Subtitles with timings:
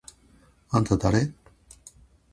[0.79, 1.29] あんただれ？！？